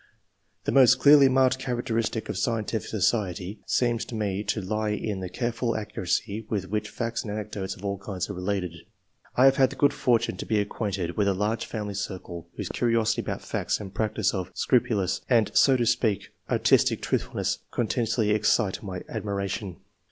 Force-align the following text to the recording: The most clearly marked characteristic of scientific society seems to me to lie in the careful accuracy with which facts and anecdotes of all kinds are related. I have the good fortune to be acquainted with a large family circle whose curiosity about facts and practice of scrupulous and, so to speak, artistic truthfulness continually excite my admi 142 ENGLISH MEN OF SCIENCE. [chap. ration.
The 0.63 0.71
most 0.71 0.97
clearly 0.97 1.29
marked 1.29 1.59
characteristic 1.59 2.27
of 2.27 2.35
scientific 2.35 2.89
society 2.89 3.59
seems 3.67 4.03
to 4.05 4.15
me 4.15 4.43
to 4.45 4.59
lie 4.59 4.89
in 4.89 5.19
the 5.19 5.29
careful 5.29 5.75
accuracy 5.77 6.43
with 6.49 6.67
which 6.71 6.89
facts 6.89 7.21
and 7.23 7.29
anecdotes 7.31 7.75
of 7.75 7.85
all 7.85 7.99
kinds 7.99 8.27
are 8.27 8.33
related. 8.33 8.73
I 9.35 9.45
have 9.45 9.69
the 9.69 9.75
good 9.75 9.93
fortune 9.93 10.37
to 10.37 10.45
be 10.47 10.59
acquainted 10.59 11.17
with 11.17 11.27
a 11.27 11.35
large 11.35 11.65
family 11.67 11.93
circle 11.93 12.49
whose 12.57 12.69
curiosity 12.69 13.21
about 13.21 13.43
facts 13.43 13.79
and 13.79 13.93
practice 13.93 14.33
of 14.33 14.49
scrupulous 14.55 15.21
and, 15.29 15.51
so 15.53 15.77
to 15.77 15.85
speak, 15.85 16.29
artistic 16.49 17.03
truthfulness 17.03 17.59
continually 17.69 18.31
excite 18.31 18.81
my 18.81 19.01
admi 19.01 19.01
142 19.01 19.01
ENGLISH 19.05 19.05
MEN 19.05 19.13
OF 19.13 19.51
SCIENCE. 19.51 19.53
[chap. 19.53 19.61
ration. 19.61 19.77